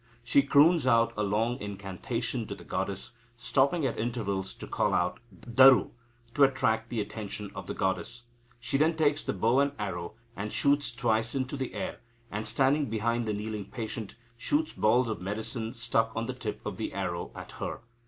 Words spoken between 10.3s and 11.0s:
and shoots